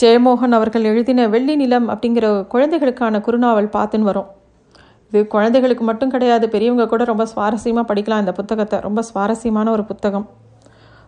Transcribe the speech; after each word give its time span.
ஜெயமோகன் 0.00 0.54
அவர்கள் 0.56 0.84
எழுதின 0.90 1.26
வெள்ளி 1.28 1.54
நிலம் 1.60 1.88
அப்படிங்கிற 1.92 2.26
குழந்தைகளுக்கான 2.52 3.20
குறுநாவல் 3.26 3.68
பார்த்துன்னு 3.76 4.08
வரும். 4.10 4.28
இது 5.12 5.20
குழந்தைகளுக்கு 5.34 5.84
மட்டும் 5.88 6.12
கிடையாது 6.14 6.46
பெரியவங்க 6.52 6.84
கூட 6.92 7.04
ரொம்ப 7.10 7.24
சுவாரஸ்யமாக 7.32 7.84
படிக்கலாம் 7.88 8.22
இந்த 8.24 8.32
புத்தகத்தை. 8.32 8.78
ரொம்ப 8.86 9.02
சுவாரஸ்யமான 9.08 9.70
ஒரு 9.76 9.84
புத்தகம். 9.84 10.26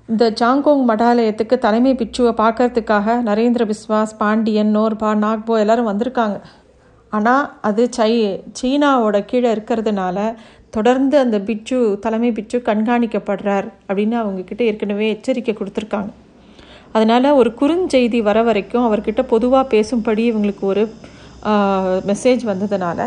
இந்த 0.09 0.25
ஜாங்கோங் 0.41 0.83
மடாலயத்துக்கு 0.91 1.57
தலைமை 1.67 1.93
பிச்சுவை 2.01 2.33
பார்க்கறதுக்காக 2.41 3.17
நரேந்திர 3.29 3.65
பிஸ்வாஸ் 3.73 4.15
பாண்டியன் 4.23 4.73
நோர்பா 4.77 5.11
நாக்போ 5.25 5.57
எல்லாரும் 5.65 5.91
வந்திருக்காங்க. 5.91 6.39
ஆனால் 7.13 7.45
அது 7.69 7.85
சை 7.99 8.11
சீனாவோட 8.61 9.17
கீழே 9.31 9.49
இருக்கிறதுனால 9.57 10.19
தொடர்ந்து 10.77 11.17
அந்த 11.25 11.39
பிச்சு 11.51 11.79
தலைமை 12.07 12.33
பிச்சு 12.41 12.59
கண்காணிக்கப்படுறார் 12.69 13.69
அப்படின்னு 13.89 14.19
அவங்கக்கிட்ட 14.23 14.63
ஏற்கனவே 14.71 15.09
எச்சரிக்கை 15.15 15.55
கொடுத்துருக்காங்க. 15.57 16.13
அதனால் 16.97 17.37
ஒரு 17.41 17.51
குறுஞ்செய்தி 17.61 18.19
வர 18.29 18.39
வரைக்கும் 18.49 18.87
அவர்கிட்ட 18.89 19.23
பொதுவாக 19.33 19.65
பேசும்படி 19.75 20.25
இவங்களுக்கு 20.33 20.65
ஒரு 20.73 20.83
மெசேஜ் 22.11 22.43
வந்ததுனால 22.51 22.99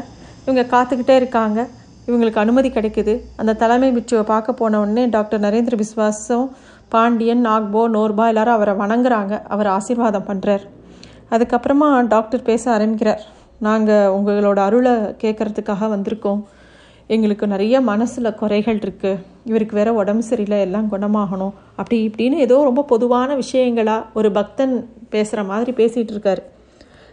இவங்க 0.46 0.64
காத்துக்கிட்டே 0.74 1.16
இருக்காங்க. 1.22 1.60
இவங்களுக்கு 2.08 2.40
அனுமதி 2.44 2.70
கிடைக்குது. 2.70 3.14
அந்த 3.42 3.56
தலைமை 3.62 3.88
பிச்சுவை 3.96 4.24
பார்க்க 4.32 4.60
போன 4.60 4.80
உடனே 4.84 5.04
டாக்டர் 5.16 5.44
நரேந்திர 5.46 5.76
விஸ்வாசம் 5.84 6.48
பாண்டியன் 6.94 7.42
நாக்போ 7.48 7.84
நோர்பா 7.96 8.26
எல்லாரும் 8.32 8.58
அவரை 8.58 8.74
வணங்குறாங்க. 8.82 9.34
அவர் 9.54 9.70
ஆசீர்வாதம் 9.78 10.28
பண்ணுறார் 10.30 10.66
அதுக்கப்புறமா 11.36 11.88
டாக்டர் 12.14 12.48
பேச 12.50 12.64
ஆரம்பிக்கிறார். 12.76 13.24
நாங்கள் 13.68 14.12
உங்களோட 14.18 14.60
அருளை 14.68 14.94
கேட்குறதுக்காக 15.24 15.90
வந்திருக்கோம். 15.96 16.42
எங்களுக்கு 17.10 17.48
நிறைய 17.48 17.82
மனசில் 17.82 18.36
குறைகள் 18.42 18.78
இருக்குது 18.78 19.20
இவருக்கு 19.50 19.76
வேற 19.76 19.94
உடம்பு 19.94 20.24
சரியில்லை 20.24 20.60
எல்லாம் 20.60 20.92
குணமாகணும். 20.92 21.54
அப்படி 21.76 21.98
இப்படின்னு 22.10 22.38
ஏதோ 22.46 22.64
ரொம்ப 22.64 22.84
பொதுவான 22.84 23.36
விஷயங்களாக 23.36 24.06
ஒரு 24.14 24.32
பக்தன் 24.32 24.74
பேசுகிற 25.10 25.44
மாதிரி 25.44 25.72
பேசிகிட்டு 25.72 26.14
இருக்காரு. 26.16 26.42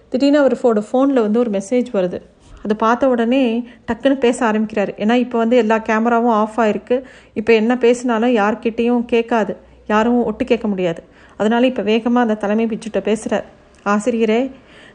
திடீர்னு 0.09 0.39
அவர் 0.39 0.57
ஃபோட 0.61 0.79
ஃபோனில் 0.89 1.25
வந்து 1.27 1.39
ஒரு 1.39 1.51
மெசேஜ் 1.51 1.91
வருது. 1.99 2.21
அது 2.65 2.77
பார்த்த 2.77 3.09
உடனே 3.09 3.43
டக்குன்னு 3.89 4.19
பேச 4.19 4.39
ஆரம்பிக்கிறார். 4.47 4.93
ஏன்னா 5.03 5.15
இப்போ 5.25 5.39
வந்து 5.39 5.57
எல்லா 5.57 5.77
கேமராவும் 5.89 6.35
ஆஃப் 6.41 6.59
ஆகிருக்கு 6.65 6.97
இப்போ 7.35 7.53
என்ன 7.53 7.77
பேசினாலும் 7.77 8.35
யார்கிட்டேயும் 8.41 9.05
கேட்காது. 9.05 9.55
யாரும் 9.87 10.25
ஒட்டு 10.25 10.45
கேட்க 10.45 10.67
முடியாது. 10.69 11.01
அதனால் 11.37 11.69
இப்போ 11.71 11.83
வேகமாக 11.83 12.27
அந்த 12.27 12.35
தலைமை 12.35 12.67
பிச்சுட்ட 12.67 13.01
பேசுகிறார் 13.01 13.47
ஆசிரியரே 13.87 14.51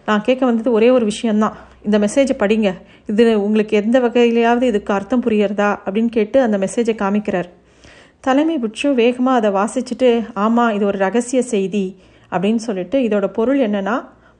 நான் 0.05 0.21
கேட்க 0.21 0.43
வந்தது 0.45 0.69
ஒரே 0.71 0.89
ஒரு 0.89 1.05
விஷயந்தான் 1.05 1.55
இந்த 1.87 1.97
மெசேஜை 1.99 2.35
படிங்க. 2.39 2.69
இது 3.05 3.41
உங்களுக்கு 3.41 3.77
எந்த 3.77 3.99
வகையிலையாவது 3.99 4.61
இதுக்கு 4.61 4.93
அர்த்தம் 4.93 5.23
புரியறதா? 5.23 5.69
அப்படின்னு 5.85 6.11
கேட்டு 6.17 6.41
அந்த 6.41 6.57
மெசேஜை 6.57 6.95
காமிக்கிறார். 7.03 7.49
தலைமை 8.19 8.55
புட்சு 8.57 8.93
வேகமாக 8.93 9.39
அதை 9.39 9.49
வாசிச்சுட்டு 9.51 10.09
ஆமாம் 10.33 10.73
இது 10.73 10.85
ஒரு 10.85 10.97
ரகசிய 10.97 11.41
செய்தி 11.41 11.85
அப்படின்னு 12.31 12.55
சொல்லிட்டு 12.55 12.97
இதோட 12.99 13.27
பொருள் 13.27 13.59
என்னென்னா 13.59 13.95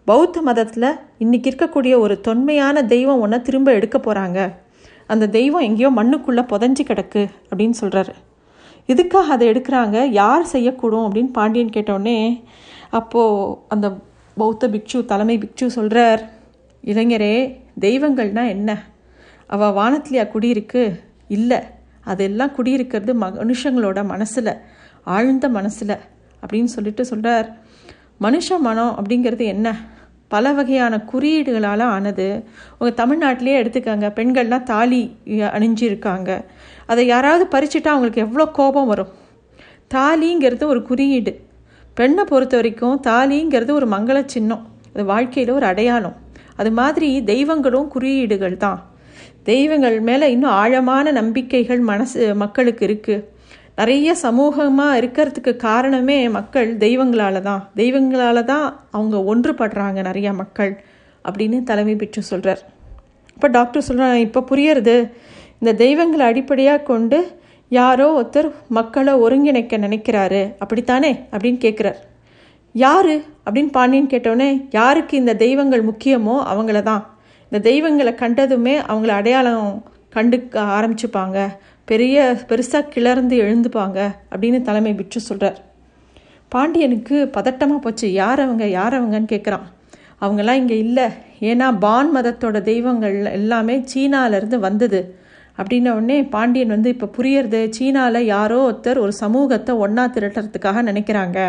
பௌத்த 0.07 0.41
மதத்தில் 0.41 0.89
இன்னைக்கு 1.17 1.49
இருக்கக்கூடிய 1.51 1.93
ஒரு 1.99 2.15
தொன்மையான 2.21 2.83
தெய்வம் 2.85 3.19
ஒன்றை 3.19 3.41
திரும்ப 3.41 3.73
எடுக்க 3.73 3.97
போகிறாங்க 3.97 4.39
அந்த 5.05 5.27
தெய்வம் 5.27 5.61
எங்கேயோ 5.61 5.89
மண்ணுக்குள்ளே 5.89 6.43
புதஞ்சு 6.43 6.83
கிடக்கு 6.83 7.23
அப்படின்னு 7.49 7.75
சொல்கிறாரு 7.81 8.13
இதுக்காக 8.87 9.33
அதை 9.35 9.45
எடுக்கிறாங்க 9.47 9.97
யார் 10.11 10.45
செய்யக்கூடும் 10.51 11.05
அப்படின்னு 11.07 11.31
பாண்டியன் 11.31 11.75
கேட்டோடனே 11.75 12.43
அப்போது 12.89 13.55
அந்த 13.67 13.87
பௌத்த 14.37 14.67
பிக்ஷு 14.67 15.05
தலைமை 15.05 15.37
பிக்ஷு 15.37 15.67
சொல்கிறார் 15.67 16.21
இளைஞரே 16.87 17.35
தெய்வங்கள்னா 17.81 18.43
என்ன? 18.47 18.71
அவள் 19.47 19.75
வானத்திலையா 19.79 20.25
குடியிருக்கு 20.33 20.83
இல்லை. 21.27 21.59
அதெல்லாம் 22.03 22.55
குடியிருக்கிறது 22.57 23.13
மனுஷங்களோட 23.21 24.05
மனசில் 24.05 24.51
ஆழ்ந்த 25.03 25.49
மனசில் 25.49 25.95
அப்படின்னு 26.41 26.69
சொல்லிட்டு 26.75 27.05
சொல்கிறார் 27.05 27.47
மனுஷ 28.21 28.49
மனம் 28.59 28.93
அப்படிங்கிறது 28.99 29.45
என்ன? 29.53 29.75
பல 30.27 30.51
வகையான 30.53 30.93
குறியீடுகளால் 31.11 31.83
ஆனது. 31.95 32.27
உங்கள் 32.79 32.99
தமிழ்நாட்டிலே 33.01 33.53
எடுத்துக்காங்க 33.63 34.07
பெண்கள்லாம் 34.19 34.63
தாலி 34.63 35.01
அணிஞ்சிருக்காங்க. 35.25 36.29
அதை 36.85 37.05
யாராவது 37.05 37.45
பறிச்சுட்டா 37.53 37.87
அவங்களுக்கு 37.87 38.21
எவ்வளோ 38.21 38.47
கோபம் 38.47 38.87
வரும்? 38.87 39.11
தாலிங்கிறது 39.93 40.65
ஒரு 40.65 40.81
குறியீடு. 40.83 41.33
பெண்ணை 41.93 42.23
பொறுத்த 42.23 42.55
வரைக்கும் 42.55 43.01
தாலிங்கிறது 43.07 43.71
ஒரு 43.71 43.87
மங்கள 43.87 44.25
சின்னம். 44.25 44.67
அது 44.93 45.05
வாழ்க்கையில் 45.05 45.53
ஒரு 45.53 45.65
அடையாளம். 45.65 46.15
அது 46.57 46.71
மாதிரி 46.71 47.23
தெய்வங்களும் 47.23 47.87
குறியீடுகள் 47.87 48.57
தான். 48.57 48.79
தெய்வங்கள் 49.43 49.97
மேலே 49.99 50.31
இன்னும் 50.31 50.55
ஆழமான 50.61 51.11
நம்பிக்கைகள் 51.11 51.79
மனசு 51.79 52.35
மக்களுக்கு 52.35 52.83
இருக்குது 52.87 53.25
நிறைய 53.75 54.15
சமூகமாக 54.23 54.99
இருக்கிறதுக்கு 55.01 55.55
காரணமே 55.55 56.29
மக்கள் 56.29 56.69
தெய்வங்களால 56.77 57.41
தான். 57.41 57.61
தெய்வங்களால 57.75 58.43
தான் 58.43 58.65
அவங்க 58.91 59.17
ஒன்றுபடுறாங்க 59.31 60.01
நிறையா 60.09 60.33
மக்கள் 60.33 60.73
அப்படின்னு 61.25 61.63
தலைமை 61.63 61.95
பெற்று 61.95 62.21
சொல்கிறார் 62.21 62.61
இப்போ 63.37 63.47
டாக்டர் 63.47 63.87
சொல்கிறாங்க 63.87 64.15
இப்போ 64.15 64.41
புரியறது 64.49 64.95
இந்த 65.59 65.71
தெய்வங்களை 65.73 66.25
அடிப்படையாக 66.25 66.83
கொண்டு 66.83 67.19
யாரோ 67.71 68.05
ஒருத்தர் 68.19 68.49
மக்களை 68.67 69.13
ஒருங்கிணைக்க 69.13 69.77
நினைக்கிறாரு. 69.77 70.41
அப்படித்தானே? 70.59 71.11
அப்படின்னு 71.31 71.59
கேட்குறார் 71.65 71.99
யாரு 72.83 73.13
அப்படின்னு 73.45 73.71
பாண்டியன் 73.75 74.09
கேட்டோடனே 74.13 74.49
யாருக்கு 74.77 75.13
இந்த 75.21 75.33
தெய்வங்கள் 75.43 75.83
முக்கியமோ 75.89 76.35
அவங்கள 76.51 76.79
தான். 76.89 77.03
இந்த 77.51 77.59
தெய்வங்களை 77.69 78.13
கண்டதுமே 78.21 78.75
அவங்கள 78.91 79.11
அடையாளம் 79.19 79.69
கண்டுக்க 80.15 80.65
ஆரம்பிச்சுப்பாங்க. 80.77 81.37
பெரிய 81.91 82.17
பெருசாக 82.49 82.89
கிளர்ந்து 82.93 83.35
எழுந்துப்பாங்க 83.43 83.99
அப்படின்னு 84.31 84.59
தலைமை 84.69 84.93
விற்று 84.99 85.19
சொல்கிறார் 85.27 85.59
பாண்டியனுக்கு 86.53 87.17
பதட்டமாக 87.37 87.79
போச்சு. 87.85 88.07
யார் 88.21 88.41
அவங்க 88.45 88.65
யார் 88.79 88.97
அவங்கன்னு 88.99 89.29
கேட்குறான் 89.33 89.65
அவங்கெல்லாம் 90.23 90.59
இங்கே 90.61 90.77
இல்லை. 90.85 91.07
ஏன்னா 91.49 91.67
பான் 91.85 92.11
மதத்தோட 92.15 92.57
தெய்வங்கள் 92.71 93.17
எல்லாமே 93.37 93.75
சீனாலேருந்து 93.91 94.59
வந்தது. 94.67 95.01
அப்படின்ன 95.59 95.93
உடனே 95.97 96.17
பாண்டியன் 96.35 96.73
வந்து 96.75 96.89
இப்போ 96.95 97.07
புரியறது 97.17 97.61
சீனாவில் 97.77 98.29
யாரோ 98.35 98.57
ஒருத்தர் 98.67 99.03
ஒரு 99.05 99.13
சமூகத்தை 99.23 99.73
ஒன்றா 99.85 100.05
திரட்டுறதுக்காக 100.15 100.83
நினைக்கிறாங்க. 100.89 101.39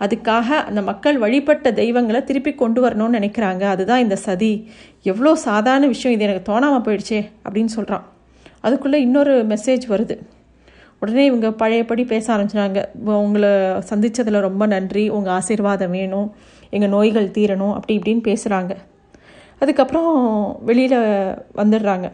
அதுக்காக 0.00 0.48
அந்த 0.68 0.82
மக்கள் 0.82 1.18
வழிபட்ட 1.18 1.72
தெய்வங்களை 1.72 2.24
திருப்பி 2.24 2.54
கொண்டு 2.54 2.88
வரணும்னு 2.88 3.16
நினைக்கிறாங்க. 3.18 3.62
அதுதான் 3.62 4.00
இந்த 4.00 4.16
சதி. 4.16 4.70
எவ்வளோ 5.02 5.34
சாதாரண 5.34 5.86
விஷயம் 5.86 6.20
இது. 6.20 6.28
எனக்கு 6.28 6.52
தோணாமல் 6.52 6.82
போயிடுச்சே 6.82 7.30
அப்படின்னு 7.48 7.72
சொல்கிறான் 7.76 8.04
அதுக்குள்ளே 8.60 9.00
இன்னொரு 9.00 9.46
மெசேஜ் 9.46 9.86
வருது. 9.88 10.16
உடனே 11.00 11.24
இவங்க 11.24 11.52
பழையபடி 11.52 12.04
பேச 12.04 12.36
ஆரம்பிச்சினாங்க 12.36 12.84
உங்களை 13.04 13.48
சந்தித்ததில் 13.90 14.40
ரொம்ப 14.40 14.66
நன்றி. 14.66 15.08
உங்கள் 15.08 15.32
ஆசீர்வாதம் 15.32 15.90
வேணும். 15.90 16.34
எங்கள் 16.70 16.88
நோய்கள் 16.88 17.28
தீரணும். 17.28 17.74
அப்படி 17.74 17.98
இப்படின்னு 17.98 18.26
பேசுகிறாங்க 18.28 18.76
அதுக்கப்புறம் 19.58 20.12
வெளியில் 20.64 20.96
வந்துடுறாங்க. 21.56 22.10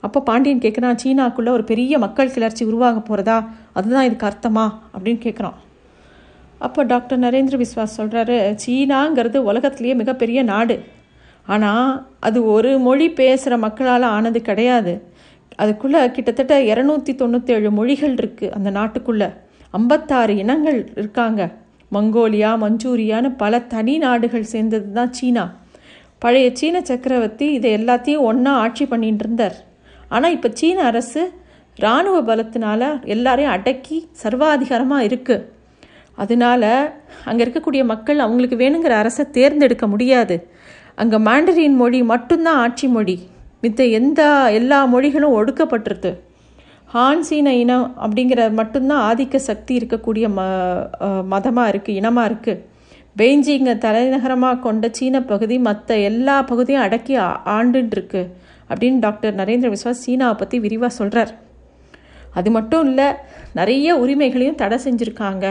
அப்போ 0.00 0.20
பாண்டியன் 0.20 0.58
கேட்குறான் 0.58 0.96
சீனாக்குள்ளே 1.04 1.48
ஒரு 1.48 1.64
பெரிய 1.64 1.98
மக்கள் 1.98 2.30
கிளர்ச்சி 2.30 2.64
உருவாக 2.64 2.98
போகிறதா 2.98 3.50
அதுதான் 3.72 4.04
இதுக்கு 4.04 4.26
அர்த்தமா? 4.26 4.64
அப்படின்னு 4.98 5.20
கேட்குறான் 5.26 5.58
அப்போ 6.66 6.80
டாக்டர் 6.92 7.22
நரேந்திர 7.26 7.56
விஸ்வாஸ் 7.62 7.98
சொல்கிறாரு 8.00 8.36
சீனாங்கிறது 8.62 9.38
உலகத்திலேயே 9.50 9.94
மிகப்பெரிய 10.02 10.40
நாடு. 10.52 10.76
ஆனால் 11.52 11.88
அது 12.26 12.38
ஒரு 12.54 12.72
மொழி 12.86 13.06
பேசுகிற 13.20 13.54
மக்களால் 13.64 14.06
ஆனது 14.16 14.40
கிடையாது. 14.48 14.92
அதுக்குள்ளே 15.62 16.00
கிட்டத்தட்ட 16.16 16.54
இரநூத்தி 16.72 17.12
தொண்ணூற்றேழு 17.22 17.70
மொழிகள் 17.78 18.14
இருக்குது 18.20 18.52
அந்த 18.56 18.68
நாட்டுக்குள்ளே. 18.78 19.28
ஐம்பத்தாறு 19.78 20.34
இனங்கள் 20.42 20.78
இருக்காங்க. 21.00 21.42
மங்கோலியா 21.96 22.50
மஞ்சூரியான்னு 22.62 23.30
பல 23.42 23.60
தனி 23.72 23.94
நாடுகள் 24.04 24.50
சேர்ந்தது 24.52 24.88
தான் 24.98 25.12
சீனா. 25.18 25.44
பழைய 26.22 26.48
சீன 26.60 26.76
சக்கரவர்த்தி 26.90 27.46
இதை 27.56 27.70
எல்லாத்தையும் 27.78 28.26
ஒன்றா 28.30 28.52
ஆட்சி 28.64 28.84
பண்ணிட்டு 28.92 29.24
இருந்தார். 29.26 29.56
ஆனால் 30.14 30.34
இப்போ 30.36 30.48
சீன 30.60 30.78
அரசு 30.90 31.22
இராணுவ 31.78 32.16
பலத்தினால 32.30 32.82
எல்லாரையும் 33.14 33.54
அடக்கி 33.56 33.98
சர்வாதிகாரமாக 34.22 35.06
இருக்குது 35.08 35.44
அதனால 36.18 36.62
அங்கே 37.28 37.42
இருக்கக்கூடிய 37.44 37.82
மக்கள் 37.92 38.24
அவங்களுக்கு 38.24 38.56
வேணுங்கிற 38.62 38.94
அரசை 39.02 39.24
தேர்ந்தெடுக்க 39.36 39.86
முடியாது. 39.92 40.36
அங்கே 41.02 41.18
மாண்டரின் 41.28 41.78
மொழி 41.82 42.00
மட்டும்தான் 42.12 42.60
ஆட்சி 42.64 42.86
மொழி. 42.96 43.16
மித்த 43.62 43.82
எந்த 43.98 44.20
எல்லா 44.58 44.78
மொழிகளும் 44.94 45.36
ஒடுக்கப்பட்டிருது 45.38 46.12
ஹான் 46.94 47.22
சீன 47.28 47.52
இனம் 47.62 47.86
அப்படிங்கிற 48.04 48.40
மட்டும்தான் 48.58 49.02
ஆதிக்க 49.08 49.36
சக்தி 49.50 49.72
இருக்கக்கூடிய 49.80 50.26
ம 50.38 50.42
மதமாக 51.32 51.70
இருக்குது 51.72 51.98
இனமாக 52.00 52.28
இருக்குது 52.30 52.60
பெய்ஜிங்கை 53.20 53.74
தலைநகரமாக 53.84 54.60
கொண்ட 54.66 54.88
சீன 54.98 55.16
பகுதி 55.30 55.56
மற்ற 55.68 55.96
எல்லா 56.10 56.36
பகுதியும் 56.50 56.84
அடக்கி 56.86 57.14
ஆண்டுருக்கு 57.56 58.22
அப்படின்னு 58.70 58.98
டாக்டர் 58.98 59.38
நரேந்திர 59.40 59.70
விஸ்வாஸ் 59.74 60.04
சீனாவை 60.04 60.36
பற்றி 60.42 60.58
விரிவாக 60.66 60.92
சொல்கிறார் 60.98 61.32
அது 62.38 62.50
மட்டும் 62.50 62.84
இல்லை 62.88 63.08
நிறைய 63.58 63.96
உரிமைகளையும் 64.02 64.60
தடை 64.62 64.78
செஞ்சுருக்காங்க. 64.86 65.46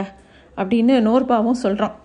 அப்படின்னு 0.62 0.94
நோர்பாவும் 1.08 1.62
சொல்கிறான் 1.64 1.96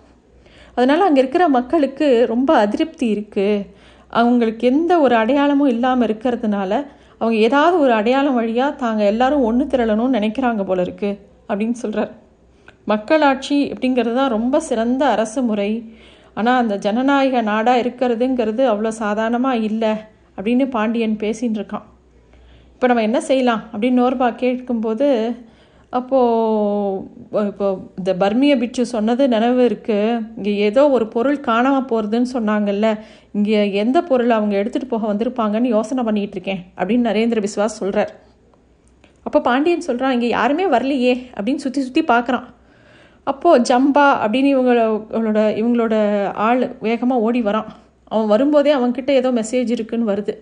அதனால் 0.74 1.06
அங்கே 1.06 1.20
இருக்கிற 1.20 1.44
மக்களுக்கு 1.48 2.08
ரொம்ப 2.26 2.50
அதிருப்தி 2.56 3.06
இருக்குது 3.14 3.64
அவங்களுக்கு 4.12 4.64
எந்த 4.66 4.92
ஒரு 5.00 5.14
அடையாளமும் 5.16 5.72
இல்லாமல் 5.74 6.06
இருக்கிறதுனால 6.08 6.72
அவங்க 7.20 7.36
ஏதாவது 7.46 7.76
ஒரு 7.80 7.92
அடையாளம் 7.92 8.38
வழியாக 8.40 8.78
தாங்க 8.84 9.04
எல்லாரும் 9.04 9.46
ஒன்று 9.48 9.64
திரளணும்னு 9.64 10.18
நினைக்கிறாங்க 10.18 10.64
போல 10.64 10.82
இருக்குது 10.82 11.18
அப்படின்னு 11.48 11.76
சொல்கிறார் 11.82 12.12
மக்களாட்சி 12.84 13.56
அப்படிங்கிறது 13.72 14.14
தான் 14.14 14.34
ரொம்ப 14.36 14.56
சிறந்த 14.68 15.02
அரசு 15.14 15.40
முறை. 15.42 15.70
ஆனால் 16.34 16.60
அந்த 16.62 16.74
ஜனநாயக 16.76 17.40
நாடாக 17.42 17.82
இருக்கிறதுங்கிறது 17.82 18.62
அவ்வளோ 18.72 18.90
சாதாரணமாக 19.02 19.64
இல்லை 19.68 19.92
அப்படின்னு 20.36 20.64
பாண்டியன் 20.76 21.16
பேசின்னு 21.20 21.58
இருக்கான். 21.60 21.86
இப்போ 22.74 22.86
நம்ம 22.86 23.02
என்ன 23.02 23.20
செய்யலாம் 23.20 23.62
அப்படின்னு 23.72 24.00
நோர்பா 24.02 24.28
கேட்கும்போது 24.42 25.06
அப்போது 25.92 27.46
இப்போ 27.50 27.66
இந்த 28.00 28.12
பர்மிய 28.22 28.54
பிச்சு 28.62 28.82
சொன்னது 28.94 29.22
நினைவு 29.34 29.60
இருக்குது 29.68 30.18
இங்கே 30.36 30.52
ஏதோ 30.66 30.82
ஒரு 30.96 31.06
பொருள் 31.14 31.38
காணாமல் 31.48 31.88
போகிறதுன்னு 31.90 32.28
சொன்னாங்கல்ல. 32.36 32.88
இங்கே 33.36 33.60
எந்த 33.82 33.98
பொருள் 34.10 34.36
அவங்க 34.36 34.54
எடுத்துகிட்டு 34.60 34.92
போக 34.92 35.06
வந்திருப்பாங்கன்னு 35.12 35.74
யோசனை 35.76 36.02
பண்ணிகிட்டு 36.08 36.36
இருக்கேன் 36.38 36.60
அப்படின்னு 36.78 37.08
நரேந்திர 37.10 37.40
விஸ்வாஸ் 37.46 37.80
சொல்கிறார் 37.80 38.12
அப்போ 39.26 39.38
பாண்டியன் 39.48 39.88
சொல்கிறான் 39.88 40.14
இங்கே 40.16 40.28
யாருமே 40.36 40.66
வரலையே 40.74 41.14
அப்படின்னு 41.36 41.64
சுற்றி 41.64 41.80
சுற்றி 41.86 42.02
பார்க்குறான். 42.12 42.46
அப்போது 43.26 43.64
ஜம்பா 43.70 44.06
அப்படின்னு 44.24 44.50
இவங்களோட 44.54 45.40
இவங்களோட 45.60 45.94
ஆள் 46.46 46.62
வேகமாக 46.86 47.24
ஓடி 47.26 47.40
வரான். 47.48 47.68
அவன் 48.12 48.30
வரும்போதே 48.34 48.72
அவன்கிட்ட 48.76 49.10
ஏதோ 49.20 49.30
மெசேஜ் 49.40 49.70
இருக்குன்னு 49.76 50.10
வருது. 50.12 50.34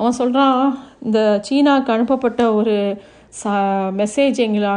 அவன் 0.00 0.18
சொல்கிறான் 0.18 0.58
இந்த 1.06 1.20
சீனாவுக்கு 1.46 1.94
அனுப்பப்பட்ட 1.96 2.42
ஒரு 2.58 2.76
சா 3.38 3.52
மெசேஜ் 3.98 4.38
எங்களை 4.44 4.70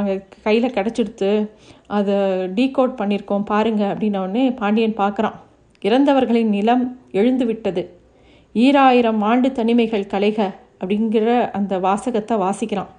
கையில் 0.44 0.76
கிடச்சிடுத்து 0.76 1.50
அதை 1.88 2.16
டீகோட் 2.58 2.98
பண்ணியிருக்கோம் 3.00 3.46
பாருங்கள் 3.52 3.92
அப்படின்னோடனே 3.94 4.56
பாண்டியன் 4.56 5.00
பார்க்குறான். 5.00 5.38
இறந்தவர்களின் 5.82 6.52
நிலம் 6.56 7.00
எழுந்து 7.12 7.46
விட்டது. 7.46 7.84
ஈராயிரம் 8.54 9.22
ஆண்டு 9.22 9.52
தனிமைகள் 9.52 10.12
கலைக 10.14 10.40
அப்படிங்கிற 10.82 11.52
அந்த 11.52 11.80
வாசகத்தை 11.80 12.38
வாசிக்கிறான். 12.38 12.92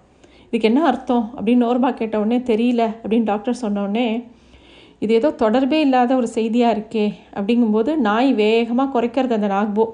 இதுக்கு 0.46 0.68
என்ன 0.68 0.80
அர்த்தம்? 0.84 1.24
அப்படின்னு 1.36 1.64
நோர்பா 1.66 1.90
கேட்டவுடனே 1.94 2.38
தெரியல 2.50 2.82
அப்படின்னு 3.02 3.22
டாக்டர் 3.22 3.62
சொன்னோடனே 3.62 4.08
இது 4.98 5.14
ஏதோ 5.14 5.30
தொடர்பே 5.30 5.80
இல்லாத 5.80 6.14
ஒரு 6.16 6.28
செய்தியாக 6.28 6.74
இருக்கே 6.76 7.06
அப்படிங்கும்போது 7.36 7.96
நாய் 7.96 8.32
வேகமாக 8.32 8.92
குறைக்கிறது 8.94 9.38
அந்த 9.38 9.48
நாக்போ. 9.48 9.84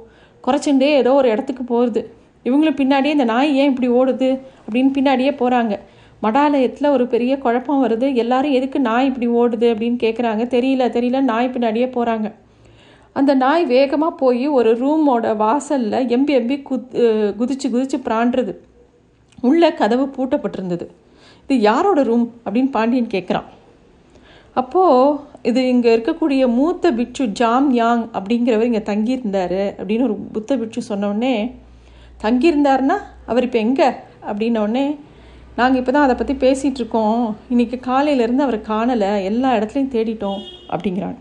குறைச்சுட்டே 0.45 0.91
ஏதோ 1.03 1.13
ஒரு 1.13 1.29
இடத்துக்கு 1.29 1.65
போகுது. 1.65 2.03
இவங்களும் 2.45 2.79
பின்னாடியே 2.81 3.15
இந்த 3.17 3.27
நாய் 3.33 3.57
ஏன் 3.61 3.71
இப்படி 3.73 3.89
ஓடுது 4.01 4.31
அப்படின்னு 4.65 4.93
பின்னாடியே 4.97 5.33
போகிறாங்க 5.41 5.75
மடாலயத்தில் 6.25 6.93
ஒரு 6.95 7.05
பெரிய 7.07 7.33
குழப்பம் 7.39 7.83
வருது. 7.85 8.07
எல்லாரும் 8.23 8.57
எதுக்கு 8.59 8.79
நாய் 8.89 9.09
இப்படி 9.11 9.27
ஓடுது 9.41 9.67
அப்படின்னு 9.73 9.99
கேட்குறாங்க 10.05 10.45
தெரியல 10.57 10.89
தெரியல. 10.97 11.21
நாய் 11.33 11.53
பின்னாடியே 11.55 11.89
போகிறாங்க 11.97 12.29
அந்த 13.17 13.33
நாய் 13.35 13.65
வேகமாக 13.67 14.19
போய் 14.23 14.45
ஒரு 14.59 14.71
ரூமோட 14.83 15.31
வாசலில் 15.37 16.09
எம்பி 16.17 16.33
எம்பி 16.41 16.57
குத் 16.69 16.93
குதிச்சு 17.39 17.69
குதிச்சு 17.75 17.99
பிராண்டுறது. 18.07 18.53
உள்ளே 19.43 19.71
கதவு 19.81 20.05
பூட்டப்பட்டிருந்தது. 20.17 20.87
இது 21.45 21.57
யாரோட 21.61 22.01
ரூம் 22.11 22.27
அப்படின்னு 22.45 22.71
பாண்டியன் 22.77 23.13
கேட்குறான் 23.15 23.49
அப்போது 24.57 25.17
இது 25.49 25.61
இங்கே 25.69 25.91
இருக்கக்கூடிய 25.97 26.43
மூத்த 26.57 26.93
பிட்சு 26.93 27.25
ஜாம் 27.41 27.69
யாங் 27.81 28.03
அப்படிங்கிறவர் 28.17 28.69
இங்கே 28.71 28.85
தங்கியிருந்தார் 28.91 29.61
அப்படின்னு 29.79 30.07
ஒரு 30.09 30.17
புத்த 30.35 30.57
பிட்சு 30.61 30.81
சொன்னோடனே 30.89 31.35
தங்கியிருந்தாருன்னா 32.23 32.97
அவர் 33.27 33.47
இப்போ 33.47 33.59
எங்கே 33.67 33.89
அப்படின்னோடனே 34.31 34.85
நாங்கள் 35.59 35.81
இப்போ 35.81 35.93
தான் 35.93 36.05
அதை 36.07 36.15
பற்றி 36.19 36.35
பேசிகிட்டு 36.43 36.81
இருக்கோம். 36.83 37.23
இன்றைக்கி 37.53 37.77
காலையிலேருந்து 37.87 38.45
அவர் 38.47 38.59
காணலை. 38.69 39.11
எல்லா 39.31 39.49
இடத்துலையும் 39.57 39.95
தேடிட்டோம். 39.95 40.41
அப்படிங்கிறாங்க. 40.73 41.21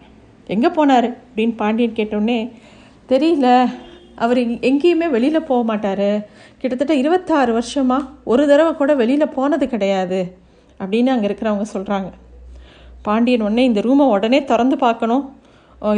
எங்கே 0.56 0.69
போனார்? 0.78 1.07
அப்படின்னு 1.30 1.56
பாண்டியன் 1.62 1.98
கேட்டோடனே 2.00 2.38
தெரியல. 3.10 3.48
அவர் 4.25 4.40
எங்கேயுமே 4.69 5.07
வெளியில் 5.16 5.48
போக 5.50 5.62
மாட்டார். 5.63 6.10
கிட்டத்தட்ட 6.62 6.94
இருபத்தாறு 7.01 7.51
வருஷமாக 7.57 8.10
ஒரு 8.31 8.44
தடவை 8.48 8.72
கூட 8.80 8.94
வெளியில் 9.01 9.34
போனது 9.38 9.68
கிடையாது. 9.74 10.19
அப்படின்னு 10.81 11.13
அங்கே 11.13 11.28
இருக்கிறவங்க 11.28 11.66
சொல்கிறாங்க 11.75 12.10
பாண்டியன் 13.07 13.46
உடனே 13.48 13.63
இந்த 13.63 13.81
ரூமை 13.88 14.07
உடனே 14.16 14.40
திறந்து 14.51 14.78
பார்க்கணும். 14.86 15.24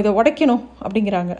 இதை 0.01 0.12
உடைக்கணும். 0.19 0.63
அப்படிங்கிறாங்க. 0.86 1.36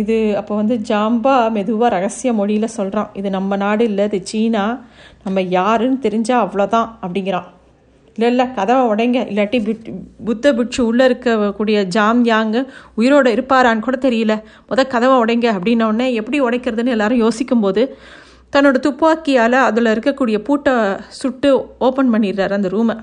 இது 0.00 0.14
அப்போ 0.40 0.52
வந்து 0.58 0.76
ஜாம்பா 0.90 1.34
மெதுவாக 1.54 1.88
ரகசிய 1.94 2.30
மொழியில் 2.38 2.74
சொல்கிறான் 2.76 3.10
இது 3.18 3.28
நம்ம 3.36 3.56
நாடு 3.62 3.84
இல்லை 3.90 4.04
இது 4.10 4.18
சீனா. 4.30 4.62
நம்ம 5.24 5.40
யாருன்னு 5.56 5.98
தெரிஞ்சால் 6.06 6.42
அவ்வளோதான் 6.44 6.88
அப்படிங்கிறான். 7.02 7.48
இல்லை 8.16 8.28
இல்லை 8.32 8.46
கதவை 8.56 8.82
உடைங்க. 8.92 9.18
இல்லாட்டி 9.30 9.58
பிட் 9.66 9.86
புத்த 10.28 10.52
பிட்சு 10.58 10.80
உள்ளே 10.88 11.04
இருக்கக்கூடிய 11.08 11.78
ஜாம் 11.96 12.20
யாங்கு 12.30 12.60
உயிரோடு 13.00 13.28
இருப்பாரான்னு 13.36 13.84
கூட 13.86 13.98
தெரியல. 14.06 14.34
முத 14.70 14.86
கதவை 14.94 15.16
உடைங்க 15.24 15.48
அப்படின்னோடனே 15.56 16.08
எப்படி 16.20 16.40
உடைக்கிறதுன்னு 16.48 16.94
எல்லாரும் 16.96 17.22
யோசிக்கும்போது 17.24 17.84
தன்னோட 18.54 18.78
துப்பாக்கியால் 18.86 19.58
அதில் 19.68 19.92
இருக்கக்கூடிய 19.94 20.38
பூட்டை 20.48 20.74
சுட்டு 21.20 21.50
ஓப்பன் 21.86 22.12
பண்ணிடுறாரு 22.14 22.54
அந்த 22.58 22.70
ரூமை 22.76 22.96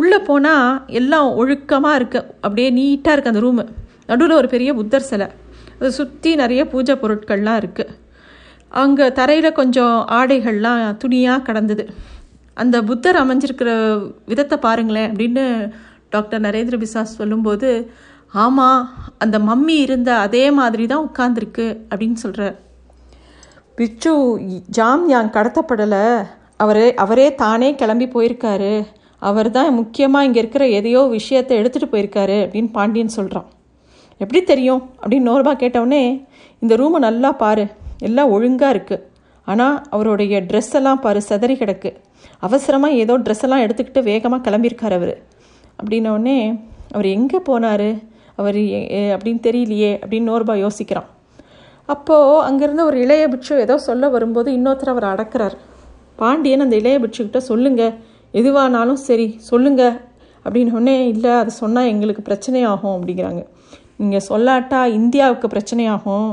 உள்ளே 0.00 0.18
போனால் 0.26 0.66
எல்லாம் 0.98 1.28
ஒழுக்கமாக 1.40 1.98
இருக்குது 2.00 2.26
அப்படியே 2.44 2.68
நீட்டாக 2.78 3.14
இருக்குது 3.14 3.32
அந்த 3.34 3.42
ரூமு 3.46 3.64
நடுவில் 4.10 4.38
ஒரு 4.40 4.48
பெரிய 4.54 4.70
புத்தர் 4.74 5.08
சிலை. 5.08 5.28
அதை 5.78 5.90
சுற்றி 5.98 6.30
நிறைய 6.34 6.62
பூஜை 6.72 6.94
பொருட்கள்லாம் 7.02 7.58
இருக்குது 7.62 7.94
அங்கே 8.72 9.06
தரையில் 9.18 9.58
கொஞ்சம் 9.58 9.96
ஆடைகள்லாம் 10.18 10.82
துணியாக 11.02 11.44
கடந்தது. 11.48 11.84
அந்த 12.56 12.76
புத்தர் 12.82 13.18
அமைஞ்சிருக்கிற 13.22 13.70
விதத்தை 14.30 14.56
பாருங்களேன் 14.66 15.10
அப்படின்னு 15.10 15.44
டாக்டர் 16.14 16.44
நரேந்திர 16.46 16.76
பிசாஸ் 16.82 17.18
சொல்லும்போது 17.20 17.70
ஆமாம் 18.44 18.80
அந்த 19.18 19.36
மம்மி 19.48 19.76
இருந்த 19.86 20.10
அதே 20.26 20.44
மாதிரி 20.58 20.86
தான் 20.86 21.06
உட்கார்ந்துருக்கு 21.08 21.66
அப்படின்னு 21.90 22.18
சொல்கிறார் 22.24 22.56
பிச்சு 23.78 24.12
ஜாம் 24.76 25.04
யாங் 25.08 25.34
கடத்தப்படலை. 25.36 26.04
அவரே 26.56 26.86
அவரே 27.04 27.26
தானே 27.42 27.68
கிளம்பி 27.74 28.06
போயிருக்காரு. 28.14 28.72
அவர் 29.22 29.48
தான் 29.50 29.70
முக்கியமாக 29.74 30.26
இங்கே 30.26 30.40
இருக்கிற 30.42 30.64
எதையோ 30.78 31.00
விஷயத்தை 31.18 31.54
எடுத்துகிட்டு 31.60 31.92
போயிருக்காரு 31.94 32.36
அப்படின்னு 32.44 32.70
பாண்டியன் 32.76 33.16
சொல்கிறான் 33.18 33.48
எப்படி 34.22 34.40
தெரியும்? 34.52 34.82
அப்படின்னு 35.00 35.28
நோர்பா 35.30 35.52
கேட்டவுடனே 35.62 36.02
இந்த 36.62 36.74
ரூமை 36.80 36.98
நல்லா 37.06 37.30
பாரு 37.42 37.64
எல்லாம் 38.08 38.32
ஒழுங்காக 38.36 38.74
இருக்குது 38.74 39.04
ஆனால் 39.50 39.76
அவருடைய 39.94 40.40
ட்ரெஸ் 40.48 40.74
எல்லாம் 40.78 41.02
பாரு 41.04 41.20
செதறி 41.28 41.54
கிடக்கு. 41.60 41.90
அவசரமாக 42.46 42.98
ஏதோ 43.02 43.14
ட்ரெஸ் 43.26 43.44
எல்லாம் 43.46 43.62
எடுத்துக்கிட்டு 43.64 44.02
வேகமாக 44.08 44.42
கிளம்பியிருக்கார் 44.46 44.96
அவர். 44.98 45.14
அப்படின்னோடனே 45.80 46.38
அவர் 46.94 47.08
எங்கே 47.16 47.38
போனார்? 47.48 47.88
அவர் 48.40 48.58
அப்படின்னு 49.14 49.40
தெரியலையே 49.46 49.92
அப்படின்னு 50.02 50.30
நோர்பா 50.32 50.54
யோசிக்கிறான். 50.64 51.08
அப்போது 51.94 52.42
அங்கேருந்து 52.48 52.84
ஒரு 52.88 52.96
இளைய 53.04 53.24
பிட்சு 53.32 53.54
ஏதோ 53.64 53.76
சொல்ல 53.88 54.08
வரும்போது 54.14 54.48
இன்னொருத்தர் 54.56 54.92
அவர் 54.94 55.10
அடக்கிறார். 55.12 55.56
பாண்டியன் 56.20 56.64
அந்த 56.64 56.76
இளைய 56.82 56.96
பிட்சுக்கிட்ட 57.04 57.40
சொல்லுங்கள் 57.50 57.94
எதுவானாலும் 58.40 59.00
சரி 59.08 59.28
சொல்லுங்க. 59.50 59.82
அப்படின்னோடனே 60.44 60.96
இல்லை 61.12 61.32
அது 61.42 61.52
சொன்னால் 61.62 61.90
எங்களுக்கு 61.92 62.22
பிரச்சனையாகும் 62.28 62.94
அப்படிங்கிறாங்க. 62.96 63.42
நீங்கள் 64.00 64.26
சொல்லாட்டா 64.28 64.80
இந்தியாவுக்கு 64.98 65.46
பிரச்சனையாகும். 65.54 66.30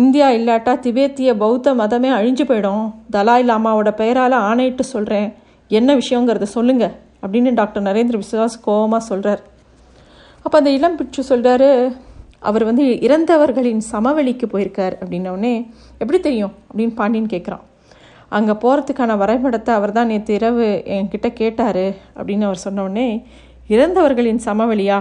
இந்தியா 0.00 0.28
இல்லாட்டா 0.38 0.72
திபேத்திய 0.84 1.30
பௌத்த 1.42 1.74
மதமே 1.80 2.10
அழிஞ்சு 2.18 2.44
போயிடும். 2.50 2.84
தலாய் 3.16 3.48
லாமாவோட 3.50 3.90
பெயரால் 4.00 4.36
ஆணையிட்டு 4.50 4.84
சொல்கிறேன் 4.94 5.28
என்ன 5.70 5.90
விஷயங்கிறத 5.94 6.46
சொல்லுங்க 6.56 6.84
அப்படின்னு 7.22 7.50
டாக்டர் 7.60 7.86
நரேந்திர 7.88 8.16
விஸ்வாஸ் 8.22 8.56
கோபமாக 8.64 9.04
சொல்கிறார் 9.10 9.42
அப்போ 10.44 10.56
அந்த 10.58 10.70
இளம் 10.70 10.96
பிச்சு 10.96 11.22
சொல்கிறாரு 11.28 11.68
அவர் 12.48 12.64
வந்து 12.64 12.84
இறந்தவர்களின் 13.06 13.82
சமவெளிக்கு 13.92 14.46
போயிருக்கார் 14.54 14.94
அப்படின்னோடனே 15.02 15.52
எப்படி 15.98 16.18
தெரியும்? 16.20 16.52
அப்படின்னு 16.68 16.94
பாண்டியன் 16.98 17.30
கேட்குறான் 17.34 17.62
அங்கே 18.36 18.54
போகிறதுக்கான 18.62 19.16
வரைபடத்தை 19.22 19.72
அவர் 19.78 19.92
தான் 19.92 20.10
நேற்று 20.12 20.34
இரவு 20.34 20.66
என்கிட்ட 20.96 21.28
கேட்டார் 21.40 21.84
அப்படின்னு 22.18 22.46
அவர் 22.48 22.64
சொன்னோடனே 22.66 23.06
இறந்தவர்களின் 23.74 24.40
சமவெளியா? 24.46 24.98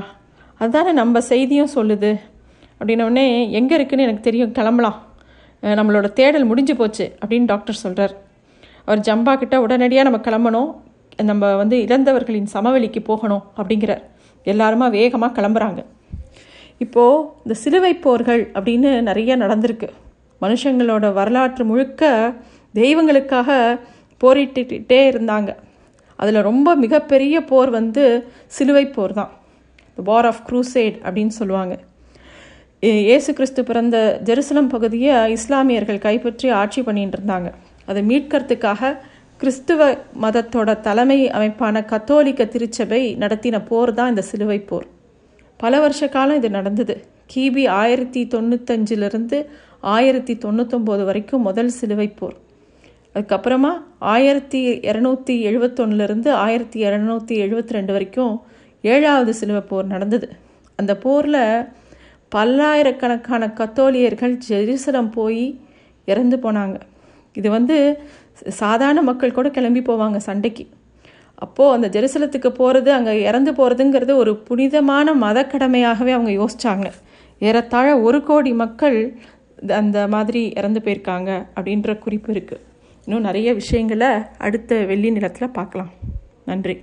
அதுதானே 0.59 0.91
நம்ம 1.01 1.21
செய்தியும் 1.31 1.73
சொல்லுது. 1.75 2.11
அப்படின்னோடனே 2.79 3.25
எங்கே 3.59 3.75
இருக்குன்னு 3.77 4.05
எனக்கு 4.07 4.27
தெரியும் 4.27 4.55
கிளம்பலாம். 4.59 4.97
நம்மளோட 5.79 6.07
தேடல் 6.19 6.49
முடிஞ்சு 6.51 6.75
போச்சு 6.75 7.05
அப்படின்னு 7.21 7.49
டாக்டர் 7.51 7.81
சொல்கிறார் 7.83 8.13
அவர் 8.85 9.03
ஜம்பா 9.07 9.33
கிட்ட 9.41 9.55
உடனடியாக 9.65 10.07
நம்ம 10.09 10.19
கிளம்பணும். 10.27 10.71
நம்ம 11.29 11.49
வந்து 11.61 11.77
இறந்தவர்களின் 11.85 12.49
சமவெளிக்கு 12.53 13.01
போகணும் 13.09 13.43
அப்படிங்கிறார். 13.59 14.03
எல்லாருமா 14.51 14.87
வேகமாக 14.97 15.35
கிளம்புறாங்க. 15.37 15.81
இப்போது 16.83 17.27
இந்த 17.43 17.55
சிலுவை 17.63 17.93
போர்கள் 18.05 18.41
அப்படின்னு 18.57 18.89
நிறைய 19.09 19.37
நடந்திருக்கு. 19.43 19.87
மனுஷங்களோட 20.43 21.05
வரலாற்று 21.19 21.65
முழுக்க 21.71 22.33
தெய்வங்களுக்காக 22.79 23.49
போரிட்டுக்கிட்டே 24.21 24.99
இருந்தாங்க. 25.13 25.51
அதில் 26.15 26.47
ரொம்ப 26.49 26.69
மிகப்பெரிய 26.83 27.35
போர் 27.51 27.71
வந்து 27.79 28.03
சிலுவை 28.57 28.85
போர் 28.95 29.13
தான். 29.19 29.31
த 29.97 30.03
வார் 30.09 30.27
ஆஃப் 30.31 30.43
க்ரூசைட் 30.49 30.97
அப்படின்னு 31.05 31.33
சொல்லுவாங்க. 31.39 31.73
இயேசு 32.79 33.31
கிறிஸ்து 33.33 33.61
பிறந்த 33.63 33.97
ஜெருசலம் 34.27 34.69
பகுதியை 34.75 35.15
இஸ்லாமியர்கள் 35.37 36.05
கைப்பற்றி 36.05 36.47
ஆட்சி 36.61 36.81
பண்ணிட்டு 36.87 37.17
இருந்தாங்க. 37.17 37.49
அதை 37.89 38.01
மீட்கிறதுக்காக 38.09 38.91
கிறிஸ்துவ 39.41 39.81
மதத்தோட 40.23 40.79
தலைமை 40.87 41.19
அமைப்பான 41.37 41.85
கத்தோலிக்க 41.91 42.45
திருச்சபை 42.45 43.01
நடத்தின 43.23 43.65
போர் 43.69 43.93
தான் 43.93 44.09
இந்த 44.09 44.23
சிலுவை 44.31 44.59
போர். 44.69 44.87
பல 45.57 45.79
வருஷ 45.79 46.07
காலம் 46.07 46.39
இது 46.41 46.49
நடந்தது. 46.49 46.95
கிபி 47.33 47.63
ஆயிரத்தி 47.81 48.21
தொண்ணூத்தஞ்சிலிருந்து 48.33 49.37
ஆயிரத்தி 49.95 50.33
தொண்ணூத்தொம்போது 50.45 51.03
வரைக்கும் 51.09 51.45
முதல் 51.47 51.71
சிலுவை 51.79 52.07
போர். 52.19 52.35
அதுக்கப்புறமா 53.15 53.71
ஆயிரத்தி 54.13 54.59
இரநூத்தி 54.91 55.35
எழுபத்தொன்னுலேருந்து 55.49 56.29
ஆயிரத்தி 56.45 56.79
இரநூத்தி 56.87 57.35
எழுபத்தி 57.45 57.75
ரெண்டு 57.77 57.93
வரைக்கும் 57.95 58.33
ஏழாவது 58.83 59.33
சிலுவை 59.39 59.61
போர் 59.61 59.91
நடந்தது. 59.93 60.27
அந்த 60.79 60.93
போரில் 60.97 61.41
பல்லாயிரக்கணக்கான 62.35 63.43
கத்தோலியர்கள் 63.59 64.35
ஜெருசலம் 64.49 65.11
போய் 65.17 65.43
இறந்து 66.05 66.37
போனாங்க. 66.37 66.77
இது 67.33 67.49
வந்து 67.49 67.77
சாதாரண 68.61 69.01
மக்கள் 69.01 69.37
கூட 69.37 69.49
கிளம்பி 69.49 69.81
போவாங்க 69.89 70.17
சண்டைக்கு. 70.29 70.65
அப்போது 71.35 71.73
அந்த 71.75 71.87
ஜெருசலத்துக்கு 71.95 72.49
போகிறது 72.59 72.89
அங்கே 72.93 73.13
இறந்து 73.29 73.51
போகிறதுங்கிறது 73.51 74.13
ஒரு 74.15 74.33
புனிதமான 74.47 75.13
மதக்கடமையாகவே 75.23 76.11
அவங்க 76.17 76.31
யோசித்தாங்க 76.41 76.89
ஏறத்தாழ 77.41 77.87
ஒரு 78.07 78.19
கோடி 78.23 78.51
மக்கள் 78.63 78.97
அந்த 79.79 79.99
மாதிரி 80.13 80.41
இறந்து 80.59 80.79
போயிருக்காங்க 80.85 81.29
அப்படின்ற 81.55 81.97
குறிப்பு 82.05 82.29
இருக்குது 82.33 82.63
இன்னும் 83.07 83.27
நிறைய 83.27 83.49
விஷயங்களை 83.53 84.11
அடுத்த 84.37 84.75
வெள்ளி 84.91 85.11
நிலத்தில் 85.11 85.55
பார்க்கலாம். 85.59 85.91
நன்றி. 86.45 86.75